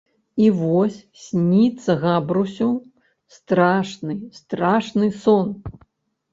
[0.43, 2.71] I вось снiцца Габрусю
[3.37, 5.47] страшны, страшны сон...